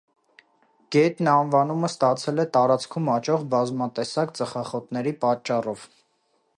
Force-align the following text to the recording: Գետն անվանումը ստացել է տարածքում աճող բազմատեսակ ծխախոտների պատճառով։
Գետն 0.95 1.27
անվանումը 1.33 1.89
ստացել 1.91 2.43
է 2.45 2.47
տարածքում 2.57 3.13
աճող 3.17 3.47
բազմատեսակ 3.55 4.35
ծխախոտների 4.41 5.17
պատճառով։ 5.27 5.91